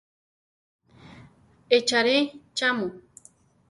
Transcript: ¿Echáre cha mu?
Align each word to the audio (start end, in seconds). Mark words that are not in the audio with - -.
¿Echáre 1.77 2.17
cha 2.57 2.69
mu? 2.77 2.87